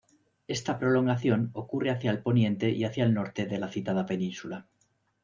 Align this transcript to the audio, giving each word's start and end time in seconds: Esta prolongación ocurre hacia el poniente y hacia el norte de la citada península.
Esta 0.47 0.79
prolongación 0.79 1.51
ocurre 1.53 1.91
hacia 1.91 2.09
el 2.09 2.23
poniente 2.23 2.71
y 2.71 2.85
hacia 2.85 3.03
el 3.03 3.13
norte 3.13 3.45
de 3.45 3.59
la 3.59 3.67
citada 3.67 4.07
península. 4.07 4.67